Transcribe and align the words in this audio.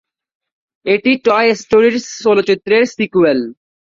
এটি 0.85 1.11
"টয় 1.25 1.49
স্টোরি"র 1.55 1.95
চলচ্চিত্রের 2.23 2.83
সিক্যুয়াল। 2.91 3.39